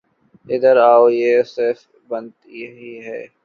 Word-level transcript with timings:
ادھر 0.45 0.75
آؤ، 0.83 1.03
یہ 1.11 1.43
صفیہ 1.43 1.73
بنت 2.09 2.35
حیی 2.47 2.99
ہیں 3.05 3.25